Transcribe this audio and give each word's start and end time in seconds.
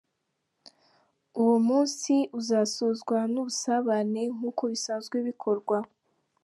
Uwo 1.41 1.57
munsi 1.67 2.13
uzasozwa 2.39 3.17
n’ubusabane 3.33 4.21
nk’uko 4.35 4.61
bisanzwe 4.71 5.15
bikorwa. 5.27 5.77